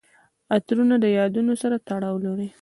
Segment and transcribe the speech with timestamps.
[0.55, 2.49] عطرونه د یادونو سره تړاو لري.